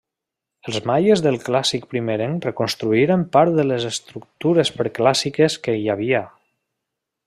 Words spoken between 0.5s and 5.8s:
Els maies del clàssic primerenc reconstruïren part de les estructures preclàssiques